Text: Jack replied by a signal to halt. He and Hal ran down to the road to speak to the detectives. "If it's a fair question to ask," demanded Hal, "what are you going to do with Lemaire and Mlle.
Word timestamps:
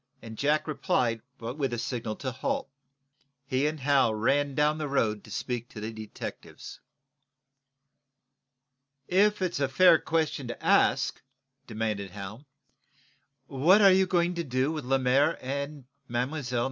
Jack 0.33 0.67
replied 0.67 1.21
by 1.37 1.51
a 1.53 1.77
signal 1.77 2.15
to 2.15 2.31
halt. 2.31 2.67
He 3.45 3.67
and 3.67 3.79
Hal 3.81 4.15
ran 4.15 4.55
down 4.55 4.77
to 4.79 4.79
the 4.79 4.87
road 4.87 5.23
to 5.23 5.29
speak 5.29 5.69
to 5.69 5.79
the 5.79 5.93
detectives. 5.93 6.79
"If 9.07 9.43
it's 9.43 9.59
a 9.59 9.67
fair 9.69 9.99
question 9.99 10.47
to 10.47 10.65
ask," 10.65 11.21
demanded 11.67 12.09
Hal, 12.09 12.47
"what 13.45 13.79
are 13.83 13.91
you 13.91 14.07
going 14.07 14.33
to 14.33 14.43
do 14.43 14.71
with 14.71 14.85
Lemaire 14.85 15.37
and 15.39 15.85
Mlle. 16.07 16.41